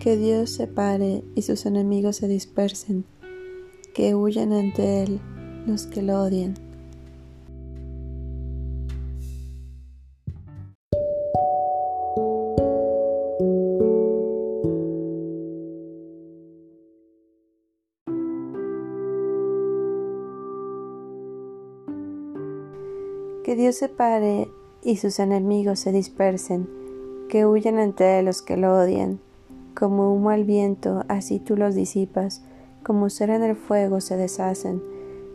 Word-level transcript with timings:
que 0.00 0.16
Dios 0.16 0.50
se 0.50 0.68
pare 0.68 1.24
y 1.34 1.42
sus 1.42 1.66
enemigos 1.66 2.16
se 2.16 2.28
dispersen, 2.28 3.04
que 3.94 4.14
huyan 4.14 4.52
ante 4.52 5.02
Él 5.02 5.20
los 5.66 5.86
que 5.86 6.02
lo 6.02 6.22
odian. 6.22 6.54
Que 23.42 23.56
Dios 23.56 23.76
se 23.76 23.88
pare 23.88 24.48
y 24.84 24.96
sus 24.98 25.18
enemigos 25.18 25.80
se 25.80 25.90
dispersen, 25.90 26.68
que 27.28 27.46
huyan 27.46 27.78
ante 27.78 28.20
Él 28.20 28.26
los 28.26 28.42
que 28.42 28.56
lo 28.56 28.74
odian 28.76 29.20
como 29.78 30.12
humo 30.12 30.30
al 30.30 30.42
viento, 30.42 31.04
así 31.06 31.38
tú 31.38 31.56
los 31.56 31.76
disipas, 31.76 32.42
como 32.82 33.10
cera 33.10 33.36
en 33.36 33.44
el 33.44 33.54
fuego 33.54 34.00
se 34.00 34.16
deshacen. 34.16 34.82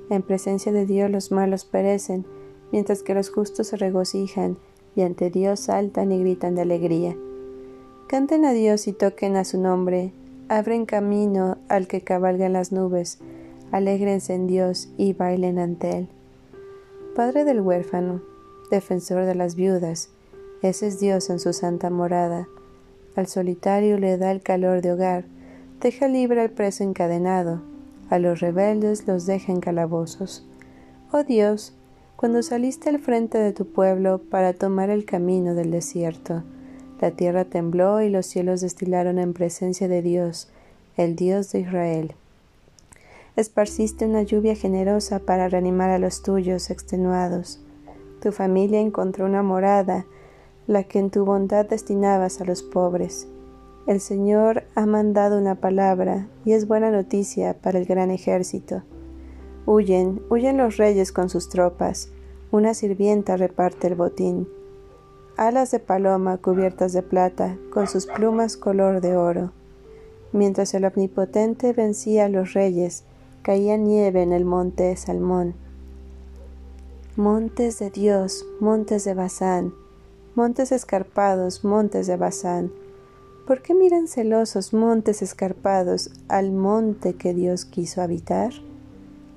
En 0.09 0.21
presencia 0.21 0.73
de 0.73 0.85
Dios 0.85 1.09
los 1.09 1.31
malos 1.31 1.63
perecen, 1.63 2.25
mientras 2.73 3.03
que 3.03 3.13
los 3.13 3.29
justos 3.29 3.67
se 3.67 3.77
regocijan, 3.77 4.57
y 4.97 5.03
ante 5.03 5.29
Dios 5.29 5.61
saltan 5.61 6.11
y 6.11 6.19
gritan 6.19 6.55
de 6.55 6.61
alegría. 6.63 7.15
Canten 8.07 8.43
a 8.43 8.51
Dios 8.51 8.85
y 8.89 8.91
toquen 8.91 9.37
a 9.37 9.45
su 9.45 9.61
nombre, 9.61 10.11
abren 10.49 10.85
camino 10.85 11.57
al 11.69 11.87
que 11.87 12.01
cabalga 12.01 12.45
en 12.45 12.53
las 12.53 12.73
nubes, 12.73 13.19
alégrense 13.71 14.33
en 14.33 14.47
Dios 14.47 14.89
y 14.97 15.13
bailen 15.13 15.57
ante 15.57 15.99
Él. 15.99 16.09
Padre 17.15 17.45
del 17.45 17.61
huérfano, 17.61 18.21
defensor 18.69 19.23
de 19.23 19.35
las 19.35 19.55
viudas, 19.55 20.09
ese 20.61 20.87
es 20.87 20.99
Dios 20.99 21.29
en 21.29 21.39
su 21.39 21.53
santa 21.53 21.89
morada 21.89 22.49
al 23.15 23.27
solitario 23.27 23.97
le 23.97 24.17
da 24.17 24.31
el 24.31 24.41
calor 24.41 24.81
de 24.81 24.93
hogar, 24.93 25.25
deja 25.81 26.07
libre 26.07 26.41
al 26.41 26.49
preso 26.49 26.83
encadenado, 26.83 27.61
a 28.09 28.19
los 28.19 28.39
rebeldes 28.39 29.07
los 29.07 29.25
deja 29.25 29.51
en 29.51 29.59
calabozos. 29.59 30.45
Oh 31.11 31.23
Dios, 31.23 31.73
cuando 32.15 32.41
saliste 32.41 32.89
al 32.89 32.99
frente 32.99 33.37
de 33.37 33.51
tu 33.51 33.67
pueblo 33.67 34.19
para 34.19 34.53
tomar 34.53 34.89
el 34.89 35.05
camino 35.05 35.55
del 35.55 35.71
desierto, 35.71 36.43
la 37.01 37.11
tierra 37.11 37.43
tembló 37.43 38.01
y 38.01 38.09
los 38.09 38.25
cielos 38.25 38.61
destilaron 38.61 39.19
en 39.19 39.33
presencia 39.33 39.87
de 39.87 40.01
Dios, 40.01 40.47
el 40.95 41.15
Dios 41.15 41.51
de 41.51 41.59
Israel. 41.59 42.13
Esparciste 43.35 44.05
una 44.05 44.21
lluvia 44.21 44.55
generosa 44.55 45.19
para 45.19 45.49
reanimar 45.49 45.89
a 45.89 45.97
los 45.97 46.21
tuyos 46.21 46.69
extenuados. 46.69 47.59
Tu 48.21 48.31
familia 48.31 48.79
encontró 48.79 49.25
una 49.25 49.43
morada 49.43 50.05
la 50.67 50.83
que 50.83 50.99
en 50.99 51.09
tu 51.09 51.25
bondad 51.25 51.65
destinabas 51.65 52.41
a 52.41 52.45
los 52.45 52.63
pobres. 52.63 53.27
El 53.85 53.99
Señor 53.99 54.63
ha 54.75 54.85
mandado 54.85 55.37
una 55.37 55.55
palabra 55.55 56.27
y 56.45 56.53
es 56.53 56.67
buena 56.67 56.89
noticia 56.89 57.55
para 57.61 57.79
el 57.79 57.85
gran 57.85 58.11
ejército. 58.11 58.83
Huyen, 59.65 60.21
huyen 60.29 60.57
los 60.57 60.77
reyes 60.77 61.11
con 61.11 61.29
sus 61.29 61.49
tropas, 61.49 62.09
una 62.51 62.73
sirvienta 62.73 63.35
reparte 63.35 63.87
el 63.87 63.95
botín. 63.95 64.47
Alas 65.35 65.71
de 65.71 65.79
paloma 65.79 66.37
cubiertas 66.37 66.93
de 66.93 67.01
plata, 67.01 67.57
con 67.71 67.87
sus 67.87 68.05
plumas 68.05 68.55
color 68.55 69.01
de 69.01 69.17
oro. 69.17 69.51
Mientras 70.31 70.73
el 70.73 70.85
omnipotente 70.85 71.73
vencía 71.73 72.25
a 72.25 72.29
los 72.29 72.53
reyes, 72.53 73.03
caía 73.41 73.75
nieve 73.77 74.21
en 74.21 74.31
el 74.31 74.45
monte 74.45 74.95
Salmón. 74.95 75.55
Montes 77.15 77.79
de 77.79 77.89
Dios, 77.89 78.45
montes 78.59 79.03
de 79.03 79.13
Bazán, 79.13 79.73
montes 80.35 80.71
escarpados, 80.71 81.63
montes 81.63 82.07
de 82.07 82.17
Bazán. 82.17 82.71
¿Por 83.45 83.61
qué 83.61 83.75
miran 83.75 84.07
celosos 84.07 84.73
montes 84.73 85.21
escarpados 85.21 86.09
al 86.27 86.51
monte 86.51 87.13
que 87.13 87.33
Dios 87.33 87.65
quiso 87.65 88.01
habitar? 88.01 88.51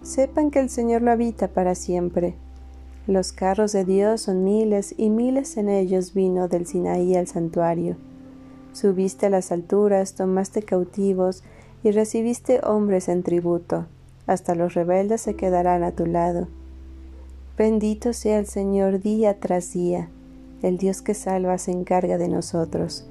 Sepan 0.02 0.50
que 0.50 0.60
el 0.60 0.70
Señor 0.70 1.02
lo 1.02 1.10
habita 1.10 1.48
para 1.48 1.74
siempre. 1.74 2.34
Los 3.06 3.32
carros 3.32 3.72
de 3.72 3.84
Dios 3.84 4.22
son 4.22 4.42
miles 4.42 4.94
y 4.96 5.10
miles 5.10 5.56
en 5.56 5.68
ellos 5.68 6.14
vino 6.14 6.48
del 6.48 6.66
Sinaí 6.66 7.14
al 7.14 7.26
santuario. 7.26 7.96
Subiste 8.72 9.26
a 9.26 9.30
las 9.30 9.52
alturas, 9.52 10.14
tomaste 10.14 10.62
cautivos 10.62 11.42
y 11.82 11.90
recibiste 11.90 12.60
hombres 12.64 13.08
en 13.08 13.22
tributo. 13.22 13.86
Hasta 14.26 14.54
los 14.54 14.74
rebeldes 14.74 15.20
se 15.20 15.34
quedarán 15.34 15.82
a 15.82 15.92
tu 15.92 16.06
lado. 16.06 16.48
Bendito 17.58 18.12
sea 18.12 18.38
el 18.38 18.46
Señor 18.46 19.00
día 19.00 19.38
tras 19.40 19.72
día 19.72 20.10
el 20.62 20.78
Dios 20.78 21.02
que 21.02 21.14
salva 21.14 21.58
se 21.58 21.70
encarga 21.70 22.18
de 22.18 22.28
nosotros. 22.28 23.04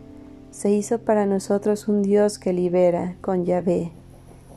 Se 0.52 0.72
hizo 0.72 1.00
para 1.00 1.26
nosotros 1.26 1.88
un 1.88 2.02
Dios 2.02 2.40
que 2.40 2.54
libera 2.54 3.16
con 3.22 3.46
Yahvé. 3.46 3.92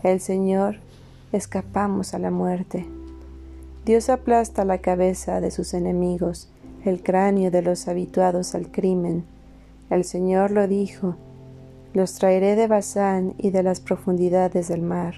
El 0.03 0.21
Señor, 0.21 0.77
escapamos 1.33 2.15
a 2.15 2.19
la 2.19 2.31
muerte. 2.31 2.87
Dios 3.85 4.09
aplasta 4.09 4.65
la 4.65 4.79
cabeza 4.79 5.41
de 5.41 5.51
sus 5.51 5.75
enemigos, 5.75 6.49
el 6.85 7.03
cráneo 7.03 7.51
de 7.51 7.63
los 7.63 7.89
habituados 7.89 8.55
al 8.55 8.71
crimen. 8.71 9.25
El 9.91 10.05
Señor 10.05 10.51
lo 10.51 10.69
dijo, 10.69 11.17
los 11.95 12.15
traeré 12.15 12.55
de 12.55 12.67
Bazán 12.67 13.35
y 13.39 13.51
de 13.51 13.63
las 13.63 13.81
profundidades 13.81 14.69
del 14.69 14.83
mar, 14.83 15.15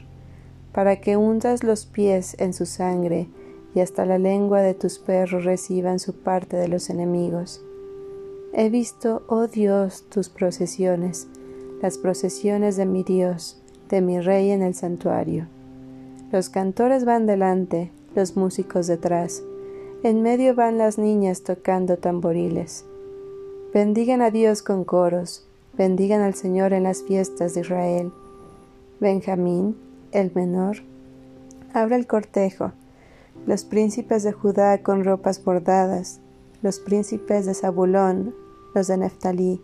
para 0.72 1.00
que 1.00 1.16
hundas 1.16 1.64
los 1.64 1.84
pies 1.84 2.36
en 2.38 2.54
su 2.54 2.64
sangre 2.64 3.28
y 3.74 3.80
hasta 3.80 4.04
la 4.04 4.18
lengua 4.18 4.62
de 4.62 4.74
tus 4.74 4.98
perros 4.98 5.44
reciban 5.44 5.98
su 5.98 6.14
parte 6.14 6.56
de 6.56 6.68
los 6.68 6.90
enemigos. 6.90 7.62
He 8.52 8.68
visto, 8.68 9.22
oh 9.28 9.46
Dios, 9.46 10.04
tus 10.08 10.28
procesiones, 10.28 11.28
las 11.80 11.98
procesiones 11.98 12.76
de 12.76 12.86
mi 12.86 13.04
Dios, 13.04 13.62
de 13.88 14.00
mi 14.00 14.20
Rey 14.20 14.50
en 14.50 14.62
el 14.62 14.74
santuario. 14.74 15.46
Los 16.32 16.48
cantores 16.48 17.04
van 17.04 17.26
delante, 17.26 17.90
los 18.14 18.36
músicos 18.36 18.86
detrás, 18.86 19.42
en 20.02 20.22
medio 20.22 20.54
van 20.54 20.78
las 20.78 20.98
niñas 20.98 21.42
tocando 21.42 21.96
tamboriles. 21.96 22.84
Bendigan 23.72 24.20
a 24.20 24.30
Dios 24.30 24.62
con 24.62 24.84
coros, 24.84 25.46
bendigan 25.76 26.22
al 26.22 26.34
Señor 26.34 26.72
en 26.72 26.84
las 26.84 27.02
fiestas 27.02 27.54
de 27.54 27.60
Israel. 27.60 28.12
Benjamín, 28.98 29.76
el 30.12 30.32
menor, 30.34 30.78
abre 31.72 31.96
el 31.96 32.06
cortejo, 32.06 32.72
los 33.46 33.64
príncipes 33.64 34.22
de 34.22 34.32
Judá 34.32 34.82
con 34.82 35.04
ropas 35.04 35.42
bordadas, 35.42 36.20
los 36.62 36.78
príncipes 36.78 37.46
de 37.46 37.54
Zabulón, 37.54 38.34
los 38.74 38.86
de 38.86 38.98
Neftalí. 38.98 39.62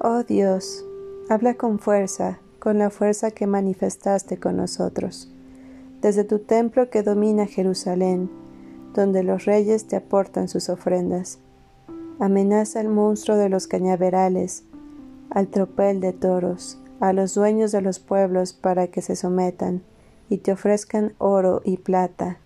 Oh 0.00 0.22
Dios, 0.22 0.84
habla 1.28 1.54
con 1.54 1.78
fuerza, 1.78 2.40
con 2.58 2.78
la 2.78 2.90
fuerza 2.90 3.30
que 3.30 3.46
manifestaste 3.46 4.38
con 4.38 4.56
nosotros, 4.56 5.30
desde 6.00 6.24
tu 6.24 6.38
templo 6.38 6.90
que 6.90 7.02
domina 7.02 7.46
Jerusalén, 7.46 8.30
donde 8.94 9.22
los 9.22 9.44
reyes 9.44 9.86
te 9.86 9.96
aportan 9.96 10.48
sus 10.48 10.68
ofrendas. 10.68 11.38
Amenaza 12.18 12.80
al 12.80 12.88
monstruo 12.88 13.36
de 13.36 13.48
los 13.48 13.68
cañaverales, 13.68 14.64
al 15.30 15.48
tropel 15.48 16.00
de 16.00 16.12
toros, 16.12 16.78
a 17.00 17.12
los 17.12 17.34
dueños 17.34 17.70
de 17.70 17.82
los 17.82 18.00
pueblos 18.00 18.52
para 18.52 18.88
que 18.88 19.02
se 19.02 19.14
sometan 19.14 19.82
y 20.28 20.38
te 20.38 20.52
ofrezcan 20.52 21.14
oro 21.18 21.60
y 21.64 21.76
plata. 21.76 22.38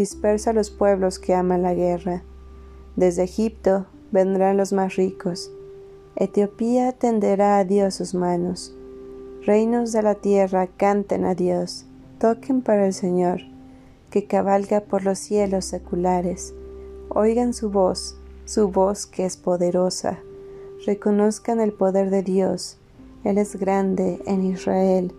Dispersa 0.00 0.48
a 0.48 0.54
los 0.54 0.70
pueblos 0.70 1.18
que 1.18 1.34
aman 1.34 1.60
la 1.60 1.74
guerra 1.74 2.22
desde 2.96 3.22
Egipto 3.22 3.84
vendrán 4.10 4.56
los 4.56 4.72
más 4.72 4.96
ricos. 4.96 5.50
Etiopía 6.16 6.92
tenderá 6.92 7.58
a 7.58 7.64
Dios 7.64 7.96
sus 7.96 8.14
manos. 8.14 8.74
Reinos 9.42 9.92
de 9.92 10.02
la 10.02 10.16
tierra 10.16 10.66
canten 10.66 11.26
a 11.26 11.34
Dios, 11.34 11.84
toquen 12.18 12.62
para 12.62 12.86
el 12.86 12.92
Señor, 12.92 13.40
que 14.10 14.26
cabalga 14.26 14.80
por 14.80 15.04
los 15.04 15.18
cielos 15.18 15.66
seculares. 15.66 16.54
Oigan 17.10 17.54
su 17.54 17.70
voz, 17.70 18.16
su 18.44 18.68
voz 18.68 19.06
que 19.06 19.24
es 19.24 19.36
poderosa. 19.36 20.18
Reconozcan 20.86 21.60
el 21.60 21.72
poder 21.72 22.08
de 22.08 22.22
Dios. 22.22 22.78
Él 23.22 23.38
es 23.38 23.56
grande 23.56 24.20
en 24.26 24.44
Israel 24.44 25.12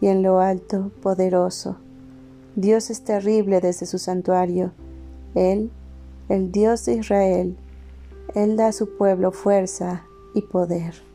y 0.00 0.08
en 0.08 0.22
lo 0.24 0.40
alto 0.40 0.90
poderoso. 1.02 1.76
Dios 2.56 2.90
es 2.90 3.02
terrible 3.02 3.60
desde 3.60 3.86
su 3.86 3.98
santuario. 3.98 4.72
Él, 5.34 5.70
el 6.28 6.50
Dios 6.50 6.84
de 6.84 6.94
Israel, 6.94 7.56
Él 8.34 8.56
da 8.56 8.68
a 8.68 8.72
su 8.72 8.96
pueblo 8.96 9.32
fuerza 9.32 10.04
y 10.34 10.42
poder. 10.42 11.08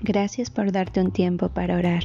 Gracias 0.00 0.48
por 0.48 0.72
darte 0.72 1.02
un 1.02 1.12
tiempo 1.12 1.50
para 1.50 1.76
orar. 1.76 2.04